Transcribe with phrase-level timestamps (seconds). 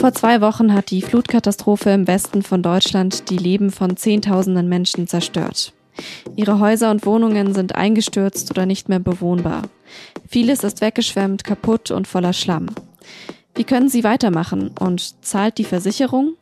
[0.00, 5.06] Vor zwei Wochen hat die Flutkatastrophe im Westen von Deutschland die Leben von Zehntausenden Menschen
[5.06, 5.74] zerstört.
[6.36, 9.64] Ihre Häuser und Wohnungen sind eingestürzt oder nicht mehr bewohnbar.
[10.26, 12.68] Vieles ist weggeschwemmt, kaputt und voller Schlamm.
[13.54, 16.32] Wie können sie weitermachen und zahlt die Versicherung?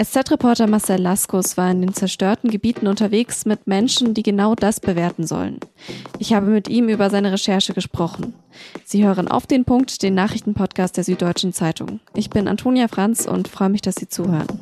[0.00, 5.26] SZ-Reporter Marcel Laskus war in den zerstörten Gebieten unterwegs mit Menschen, die genau das bewerten
[5.26, 5.58] sollen.
[6.20, 8.34] Ich habe mit ihm über seine Recherche gesprochen.
[8.84, 12.00] Sie hören auf den Punkt den Nachrichtenpodcast der Süddeutschen Zeitung.
[12.14, 14.60] Ich bin Antonia Franz und freue mich, dass Sie zuhören.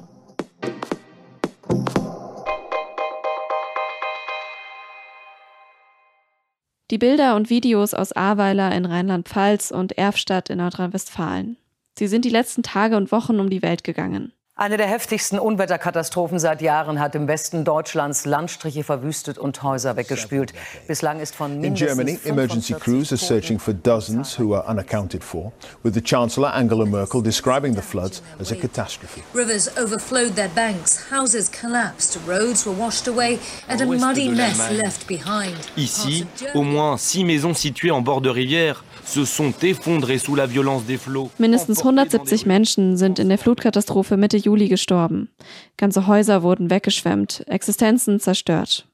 [6.92, 11.56] Die Bilder und Videos aus Ahrweiler in Rheinland-Pfalz und Erfstadt in Nordrhein-Westfalen.
[11.98, 14.33] Sie sind die letzten Tage und Wochen um die Welt gegangen.
[14.62, 20.53] Eine der heftigsten Unwetterkatastrophen seit Jahren hat im Westen Deutschlands Landstriche verwüstet und Häuser weggespült.
[20.87, 25.25] Bislang ist von mindestens In Germany, emergency crews are searching for dozens who are unaccounted
[25.25, 25.51] for,
[25.83, 29.25] with the Chancellor Angela Merkel describing the floods as a catastrophe.
[29.34, 35.08] Rivers overflowed their banks, houses collapsed, roads were washed away and a muddy mess left
[35.08, 35.56] behind.
[35.77, 40.47] Ici, au moins six maisons situées en bord de rivière se sont effondrées sous la
[40.47, 41.31] violence des flots.
[41.41, 45.31] Mindestens 170 Menschen sind in der Flutkatastrophe Mitte Juli gestorben.
[45.77, 48.86] Ganze Häuser wurden weggeschwemmt, Existenzen zerstört.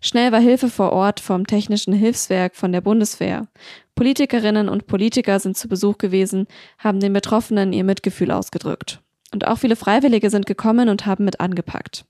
[0.00, 3.48] Schnell war Hilfe vor Ort vom Technischen Hilfswerk von der Bundeswehr.
[3.94, 6.46] Politikerinnen und Politiker sind zu Besuch gewesen,
[6.78, 9.00] haben den Betroffenen ihr Mitgefühl ausgedrückt.
[9.32, 12.04] Und auch viele Freiwillige sind gekommen und haben mit angepackt.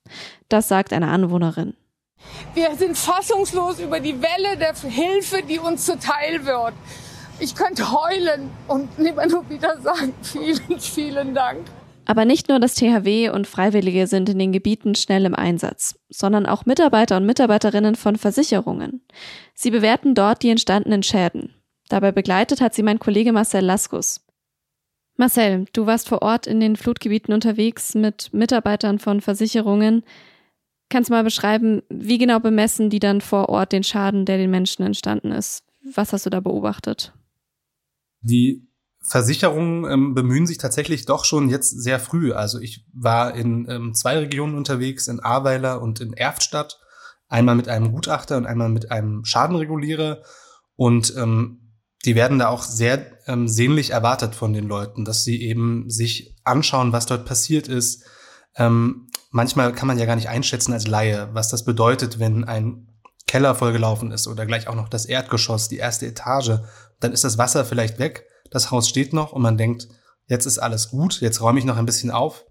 [0.48, 1.74] Das sagt eine Anwohnerin.
[2.54, 6.74] Wir sind fassungslos über die Welle der Hilfe, die uns zuteil wird.
[7.41, 11.64] Ich könnte heulen und immer nur wieder sagen, vielen, vielen Dank.
[12.08, 16.46] Aber nicht nur das THW und Freiwillige sind in den Gebieten schnell im Einsatz, sondern
[16.46, 19.02] auch Mitarbeiter und Mitarbeiterinnen von Versicherungen.
[19.52, 21.52] Sie bewerten dort die entstandenen Schäden.
[21.90, 24.26] Dabei begleitet hat sie mein Kollege Marcel Laskus.
[25.18, 30.02] Marcel, du warst vor Ort in den Flutgebieten unterwegs mit Mitarbeitern von Versicherungen.
[30.88, 34.50] Kannst du mal beschreiben, wie genau bemessen die dann vor Ort den Schaden, der den
[34.50, 35.62] Menschen entstanden ist?
[35.82, 37.12] Was hast du da beobachtet?
[38.22, 38.67] Die
[39.00, 42.32] Versicherungen ähm, bemühen sich tatsächlich doch schon jetzt sehr früh.
[42.32, 46.78] Also ich war in ähm, zwei Regionen unterwegs, in Ahrweiler und in Erftstadt.
[47.28, 50.22] Einmal mit einem Gutachter und einmal mit einem Schadenregulierer.
[50.76, 55.42] Und ähm, die werden da auch sehr ähm, sehnlich erwartet von den Leuten, dass sie
[55.42, 58.04] eben sich anschauen, was dort passiert ist.
[58.56, 62.88] Ähm, manchmal kann man ja gar nicht einschätzen als Laie, was das bedeutet, wenn ein
[63.26, 66.60] Keller vollgelaufen ist oder gleich auch noch das Erdgeschoss, die erste Etage.
[67.00, 69.88] Dann ist das Wasser vielleicht weg das Haus steht noch und man denkt,
[70.26, 72.44] jetzt ist alles gut, jetzt räume ich noch ein bisschen auf.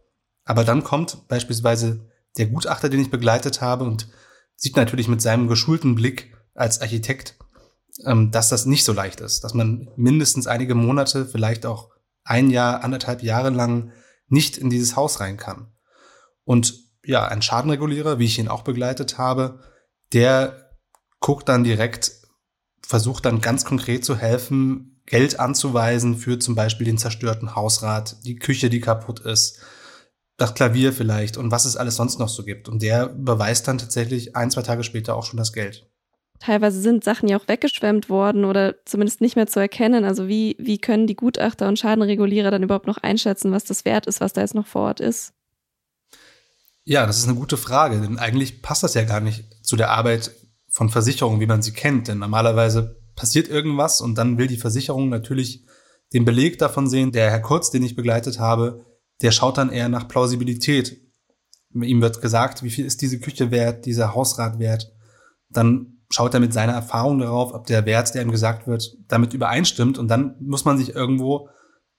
[0.46, 4.08] Aber dann kommt beispielsweise der Gutachter, den ich begleitet habe und
[4.56, 7.38] sieht natürlich mit seinem geschulten Blick als Architekt,
[8.06, 11.90] ähm, dass das nicht so leicht ist, dass man mindestens einige Monate, vielleicht auch
[12.24, 13.92] ein Jahr, anderthalb Jahre lang
[14.28, 15.72] nicht in dieses Haus rein kann.
[16.44, 19.60] Und ja, ein Schadenregulierer, wie ich ihn auch begleitet habe,
[20.14, 20.72] der
[21.20, 22.12] guckt dann direkt,
[22.82, 28.36] versucht dann ganz konkret zu helfen, Geld anzuweisen für zum Beispiel den zerstörten Hausrat, die
[28.36, 29.60] Küche, die kaputt ist,
[30.36, 32.70] das Klavier vielleicht und was es alles sonst noch so gibt.
[32.70, 35.90] Und der überweist dann tatsächlich ein, zwei Tage später auch schon das Geld.
[36.40, 40.04] Teilweise sind Sachen ja auch weggeschwemmt worden oder zumindest nicht mehr zu erkennen.
[40.04, 44.06] Also wie, wie können die Gutachter und Schadenregulierer dann überhaupt noch einschätzen, was das wert
[44.06, 45.34] ist, was da jetzt noch vor Ort ist?
[46.84, 49.90] Ja, das ist eine gute Frage, denn eigentlich passt das ja gar nicht zu der
[49.90, 50.32] Arbeit
[50.70, 52.08] von Versicherungen, wie man sie kennt.
[52.08, 55.66] Denn normalerweise passiert irgendwas und dann will die Versicherung natürlich
[56.14, 57.12] den Beleg davon sehen.
[57.12, 58.86] Der Herr Kurz, den ich begleitet habe,
[59.22, 61.02] der schaut dann eher nach Plausibilität.
[61.74, 64.94] Ihm wird gesagt, wie viel ist diese Küche wert, dieser Hausrat wert.
[65.50, 69.34] Dann schaut er mit seiner Erfahrung darauf, ob der Wert, der ihm gesagt wird, damit
[69.34, 69.98] übereinstimmt.
[69.98, 71.50] Und dann muss man sich irgendwo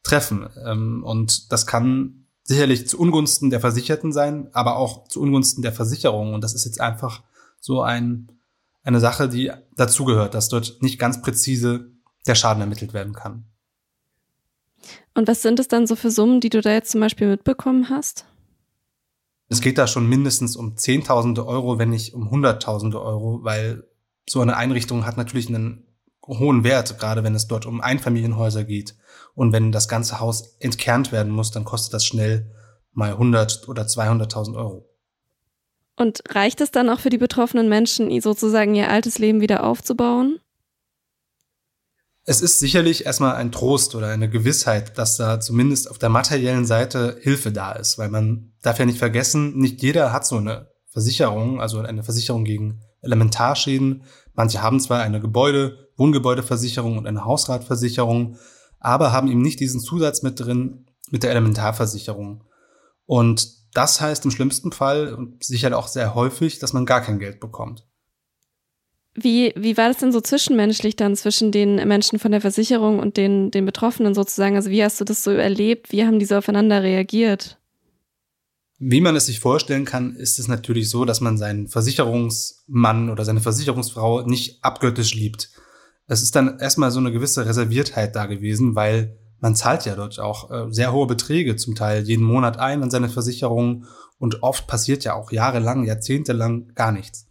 [0.04, 0.48] treffen.
[0.64, 5.72] Ähm, und das kann sicherlich zu Ungunsten der Versicherten sein, aber auch zu Ungunsten der
[5.72, 6.32] Versicherung.
[6.32, 7.24] Und das ist jetzt einfach
[7.60, 8.37] so ein
[8.82, 11.90] eine Sache, die dazugehört, dass dort nicht ganz präzise
[12.26, 13.44] der Schaden ermittelt werden kann.
[15.14, 17.90] Und was sind es dann so für Summen, die du da jetzt zum Beispiel mitbekommen
[17.90, 18.24] hast?
[19.48, 23.84] Es geht da schon mindestens um Zehntausende Euro, wenn nicht um Hunderttausende Euro, weil
[24.28, 25.86] so eine Einrichtung hat natürlich einen
[26.26, 28.96] hohen Wert, gerade wenn es dort um Einfamilienhäuser geht.
[29.34, 32.54] Und wenn das ganze Haus entkernt werden muss, dann kostet das schnell
[32.92, 34.87] mal 100 oder 200.000 Euro.
[35.98, 40.38] Und reicht es dann auch für die betroffenen Menschen, sozusagen ihr altes Leben wieder aufzubauen?
[42.24, 46.66] Es ist sicherlich erstmal ein Trost oder eine Gewissheit, dass da zumindest auf der materiellen
[46.66, 50.68] Seite Hilfe da ist, weil man darf ja nicht vergessen, nicht jeder hat so eine
[50.86, 54.04] Versicherung, also eine Versicherung gegen Elementarschäden.
[54.34, 58.36] Manche haben zwar eine Gebäude, Wohngebäudeversicherung und eine Hausratversicherung,
[58.78, 62.44] aber haben eben nicht diesen Zusatz mit drin, mit der Elementarversicherung.
[63.04, 67.20] Und das heißt im schlimmsten Fall und sicher auch sehr häufig, dass man gar kein
[67.20, 67.86] Geld bekommt.
[69.14, 73.16] Wie, wie war das denn so zwischenmenschlich dann zwischen den Menschen von der Versicherung und
[73.16, 74.56] den, den Betroffenen sozusagen?
[74.56, 75.92] Also wie hast du das so erlebt?
[75.92, 77.56] Wie haben die so aufeinander reagiert?
[78.80, 83.24] Wie man es sich vorstellen kann, ist es natürlich so, dass man seinen Versicherungsmann oder
[83.24, 85.50] seine Versicherungsfrau nicht abgöttisch liebt.
[86.08, 90.18] Es ist dann erstmal so eine gewisse Reserviertheit da gewesen, weil man zahlt ja dort
[90.18, 93.86] auch äh, sehr hohe Beträge zum Teil jeden Monat ein an seine Versicherung
[94.18, 97.26] und oft passiert ja auch jahrelang, jahrzehntelang gar nichts.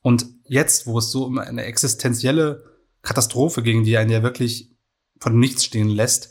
[0.00, 2.64] Und jetzt, wo es so um eine existenzielle
[3.02, 4.70] Katastrophe ging, die einen ja wirklich
[5.18, 6.30] von nichts stehen lässt,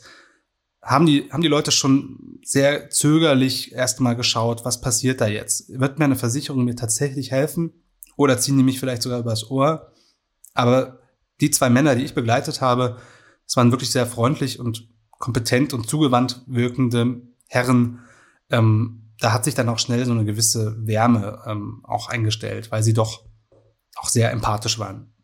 [0.82, 5.68] haben die, haben die Leute schon sehr zögerlich erstmal geschaut, was passiert da jetzt?
[5.68, 7.72] Wird mir eine Versicherung mir tatsächlich helfen?
[8.16, 9.92] Oder ziehen die mich vielleicht sogar übers Ohr?
[10.52, 11.00] Aber
[11.40, 12.98] die zwei Männer, die ich begleitet habe,
[13.46, 14.88] es waren wirklich sehr freundlich und
[15.24, 18.00] kompetent und zugewandt wirkende Herren.
[18.50, 22.82] Ähm, da hat sich dann auch schnell so eine gewisse Wärme ähm, auch eingestellt, weil
[22.82, 23.24] sie doch
[23.96, 25.14] auch sehr empathisch waren.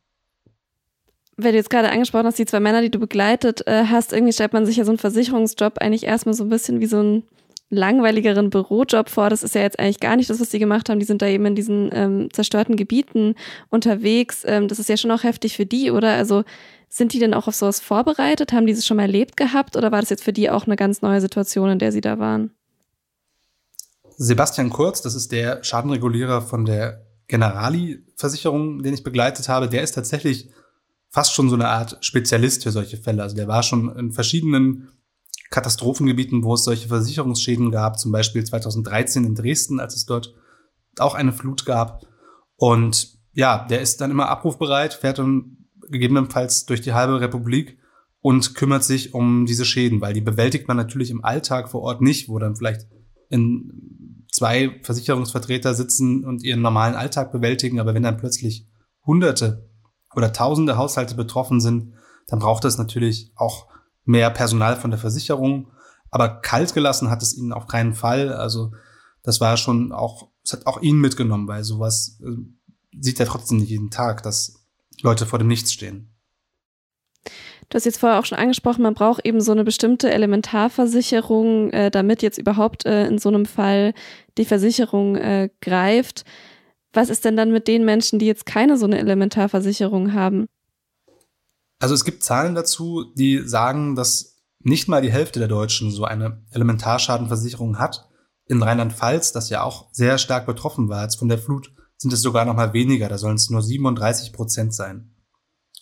[1.37, 4.33] Wenn du jetzt gerade angesprochen hast, die zwei Männer, die du begleitet äh, hast, irgendwie
[4.33, 7.25] stellt man sich ja so einen Versicherungsjob eigentlich erstmal so ein bisschen wie so einen
[7.69, 9.29] langweiligeren Bürojob vor.
[9.29, 10.99] Das ist ja jetzt eigentlich gar nicht das, was sie gemacht haben.
[10.99, 13.35] Die sind da eben in diesen ähm, zerstörten Gebieten
[13.69, 14.45] unterwegs.
[14.47, 16.15] Ähm, das ist ja schon auch heftig für die, oder?
[16.15, 16.45] Also
[16.91, 18.53] sind die denn auch auf sowas vorbereitet?
[18.53, 20.77] Haben die das schon mal erlebt gehabt oder war das jetzt für die auch eine
[20.77, 22.51] ganz neue Situation, in der sie da waren?
[24.17, 29.93] Sebastian Kurz, das ist der Schadenregulierer von der Generali-Versicherung, den ich begleitet habe, der ist
[29.93, 30.51] tatsächlich
[31.09, 33.23] fast schon so eine Art Spezialist für solche Fälle.
[33.23, 34.89] Also der war schon in verschiedenen
[35.51, 40.35] Katastrophengebieten, wo es solche Versicherungsschäden gab, zum Beispiel 2013 in Dresden, als es dort
[40.99, 42.05] auch eine Flut gab.
[42.57, 45.60] Und ja, der ist dann immer abrufbereit, fährt dann
[45.91, 47.79] gegebenenfalls durch die halbe Republik
[48.21, 52.03] und kümmert sich um diese Schäden, weil die bewältigt man natürlich im Alltag vor Ort
[52.03, 52.87] nicht, wo dann vielleicht
[53.29, 58.69] in zwei Versicherungsvertreter sitzen und ihren normalen Alltag bewältigen, aber wenn dann plötzlich
[59.07, 59.69] Hunderte
[60.15, 61.95] oder Tausende Haushalte betroffen sind,
[62.27, 63.67] dann braucht es natürlich auch
[64.05, 65.69] mehr Personal von der Versicherung.
[66.11, 68.33] Aber kalt gelassen hat es ihnen auf keinen Fall.
[68.33, 68.73] Also
[69.23, 72.37] das war schon auch, es hat auch ihn mitgenommen, weil sowas äh,
[72.99, 74.60] sieht er trotzdem nicht jeden Tag, dass
[75.03, 76.11] Leute vor dem Nichts stehen.
[77.69, 81.91] Du hast jetzt vorher auch schon angesprochen, man braucht eben so eine bestimmte Elementarversicherung, äh,
[81.93, 83.95] damit jetzt überhaupt äh, in so einem Fall
[84.39, 86.25] die Versicherung äh, greift.
[86.93, 90.47] Was ist denn dann mit den Menschen, die jetzt keine so eine Elementarversicherung haben?
[91.79, 96.05] Also es gibt Zahlen dazu, die sagen, dass nicht mal die Hälfte der Deutschen so
[96.05, 98.09] eine Elementarschadenversicherung hat.
[98.47, 102.23] In Rheinland-Pfalz, das ja auch sehr stark betroffen war jetzt von der Flut, sind es
[102.23, 103.09] sogar noch mal weniger.
[103.09, 105.15] Da sollen es nur 37 Prozent sein.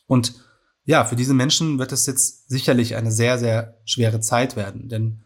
[0.06, 0.35] Und
[0.85, 4.88] ja, für diese Menschen wird es jetzt sicherlich eine sehr, sehr schwere Zeit werden.
[4.88, 5.23] Denn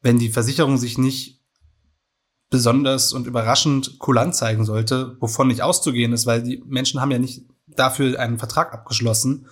[0.00, 1.44] wenn die Versicherung sich nicht
[2.48, 7.18] besonders und überraschend kulant zeigen sollte, wovon nicht auszugehen ist, weil die Menschen haben ja
[7.20, 9.46] nicht dafür einen Vertrag abgeschlossen,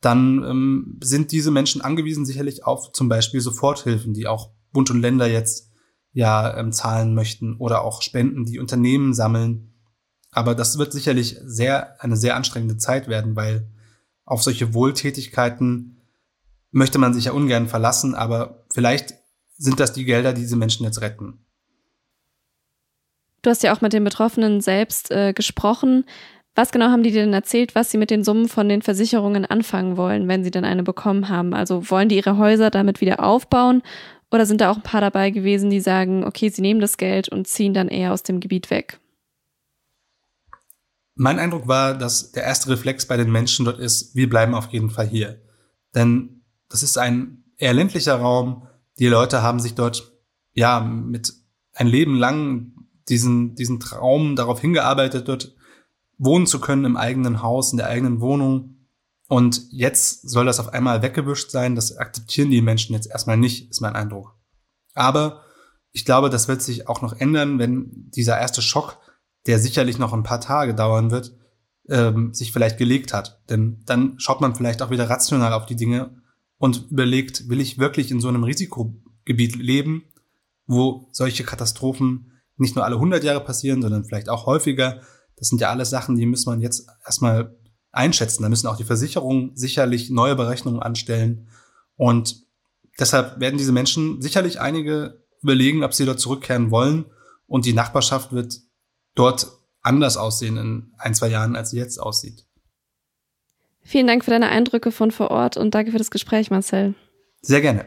[0.00, 5.00] dann ähm, sind diese Menschen angewiesen sicherlich auf zum Beispiel Soforthilfen, die auch Bund und
[5.00, 5.70] Länder jetzt
[6.12, 9.71] ja ähm, zahlen möchten oder auch Spenden, die Unternehmen sammeln.
[10.32, 13.68] Aber das wird sicherlich sehr eine sehr anstrengende Zeit werden, weil
[14.24, 16.00] auf solche Wohltätigkeiten
[16.70, 19.14] möchte man sich ja ungern verlassen, aber vielleicht
[19.58, 21.44] sind das die Gelder, die diese Menschen jetzt retten.
[23.42, 26.04] Du hast ja auch mit den Betroffenen selbst äh, gesprochen.
[26.54, 29.44] Was genau haben die dir denn erzählt, was sie mit den Summen von den Versicherungen
[29.44, 31.52] anfangen wollen, wenn sie denn eine bekommen haben?
[31.52, 33.82] Also wollen die ihre Häuser damit wieder aufbauen
[34.30, 37.28] oder sind da auch ein paar dabei gewesen, die sagen, okay, sie nehmen das Geld
[37.28, 38.98] und ziehen dann eher aus dem Gebiet weg?
[41.14, 44.68] Mein Eindruck war, dass der erste Reflex bei den Menschen dort ist, wir bleiben auf
[44.68, 45.40] jeden Fall hier.
[45.94, 48.66] Denn das ist ein eher ländlicher Raum.
[48.98, 50.12] Die Leute haben sich dort
[50.54, 51.34] ja mit
[51.74, 52.72] ein Leben lang
[53.08, 55.54] diesen, diesen Traum darauf hingearbeitet, dort
[56.18, 58.86] wohnen zu können im eigenen Haus, in der eigenen Wohnung.
[59.28, 61.74] Und jetzt soll das auf einmal weggewischt sein.
[61.74, 64.34] Das akzeptieren die Menschen jetzt erstmal nicht, ist mein Eindruck.
[64.94, 65.42] Aber
[65.90, 68.98] ich glaube, das wird sich auch noch ändern, wenn dieser erste Schock,
[69.46, 71.34] der sicherlich noch ein paar Tage dauern wird,
[71.88, 73.40] ähm, sich vielleicht gelegt hat.
[73.50, 76.22] Denn dann schaut man vielleicht auch wieder rational auf die Dinge
[76.58, 80.04] und überlegt, will ich wirklich in so einem Risikogebiet leben,
[80.66, 85.00] wo solche Katastrophen nicht nur alle 100 Jahre passieren, sondern vielleicht auch häufiger.
[85.36, 87.56] Das sind ja alles Sachen, die muss man jetzt erstmal
[87.90, 88.42] einschätzen.
[88.42, 91.48] Da müssen auch die Versicherungen sicherlich neue Berechnungen anstellen.
[91.96, 92.46] Und
[92.98, 97.06] deshalb werden diese Menschen sicherlich einige überlegen, ob sie dort zurückkehren wollen.
[97.46, 98.60] Und die Nachbarschaft wird
[99.14, 99.46] dort
[99.82, 102.46] anders aussehen in ein, zwei Jahren, als sie jetzt aussieht.
[103.82, 106.94] Vielen Dank für deine Eindrücke von vor Ort und danke für das Gespräch, Marcel.
[107.40, 107.86] Sehr gerne.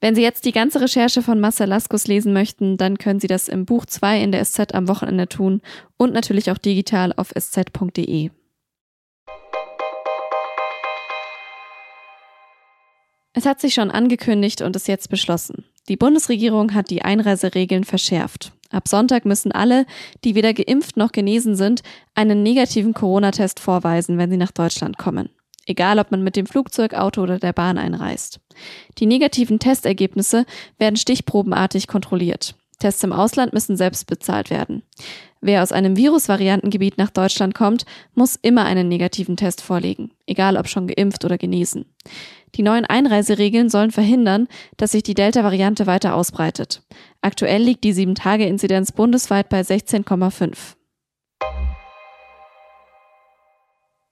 [0.00, 3.48] Wenn Sie jetzt die ganze Recherche von Marcel Laskus lesen möchten, dann können Sie das
[3.48, 5.62] im Buch 2 in der SZ am Wochenende tun
[5.96, 8.30] und natürlich auch digital auf sz.de.
[13.36, 15.66] Es hat sich schon angekündigt und ist jetzt beschlossen.
[15.90, 18.52] Die Bundesregierung hat die Einreiseregeln verschärft.
[18.70, 19.84] Ab Sonntag müssen alle,
[20.24, 21.82] die weder geimpft noch genesen sind,
[22.14, 25.28] einen negativen Corona-Test vorweisen, wenn sie nach Deutschland kommen.
[25.66, 28.40] Egal, ob man mit dem Flugzeug, Auto oder der Bahn einreist.
[28.96, 30.46] Die negativen Testergebnisse
[30.78, 32.54] werden stichprobenartig kontrolliert.
[32.78, 34.82] Tests im Ausland müssen selbst bezahlt werden.
[35.42, 40.68] Wer aus einem Virusvariantengebiet nach Deutschland kommt, muss immer einen negativen Test vorlegen, egal ob
[40.68, 41.84] schon geimpft oder genesen.
[42.56, 44.48] Die neuen Einreiseregeln sollen verhindern,
[44.78, 46.82] dass sich die Delta-Variante weiter ausbreitet.
[47.20, 50.74] Aktuell liegt die 7-Tage-Inzidenz bundesweit bei 16,5.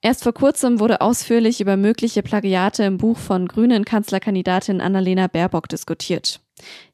[0.01, 5.67] Erst vor kurzem wurde ausführlich über mögliche Plagiate im Buch von grünen Kanzlerkandidatin Annalena Baerbock
[5.67, 6.41] diskutiert.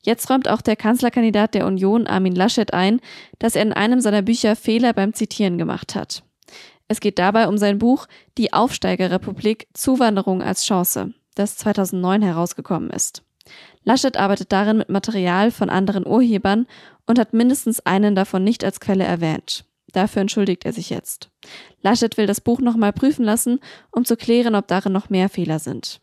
[0.01, 3.01] Jetzt räumt auch der Kanzlerkandidat der Union Armin Laschet ein,
[3.37, 6.23] dass er in einem seiner Bücher Fehler beim Zitieren gemacht hat.
[6.87, 13.23] Es geht dabei um sein Buch Die Aufsteigerrepublik Zuwanderung als Chance, das 2009 herausgekommen ist.
[13.83, 16.67] Laschet arbeitet darin mit Material von anderen Urhebern
[17.07, 19.65] und hat mindestens einen davon nicht als Quelle erwähnt.
[19.91, 21.29] Dafür entschuldigt er sich jetzt.
[21.81, 23.59] Laschet will das Buch nochmal prüfen lassen,
[23.91, 26.01] um zu klären, ob darin noch mehr Fehler sind.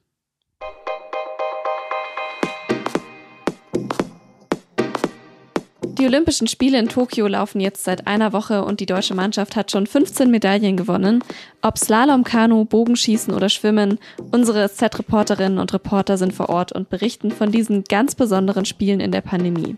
[5.98, 9.72] Die Olympischen Spiele in Tokio laufen jetzt seit einer Woche und die deutsche Mannschaft hat
[9.72, 11.24] schon 15 Medaillen gewonnen.
[11.60, 13.98] Ob Slalom, Kanu, Bogenschießen oder Schwimmen,
[14.30, 19.10] unsere SZ-Reporterinnen und Reporter sind vor Ort und berichten von diesen ganz besonderen Spielen in
[19.10, 19.76] der Pandemie.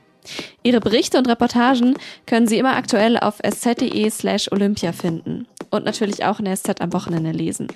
[0.62, 1.94] Ihre Berichte und Reportagen
[2.26, 6.82] können Sie immer aktuell auf sz.de slash Olympia finden und natürlich auch in der SZ
[6.82, 7.68] am Wochenende lesen.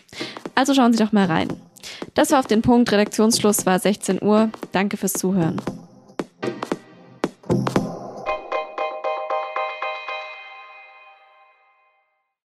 [0.54, 1.48] Also schauen Sie doch mal rein.
[2.12, 2.92] Das war auf den Punkt.
[2.92, 4.50] Redaktionsschluss war 16 Uhr.
[4.72, 5.62] Danke fürs Zuhören.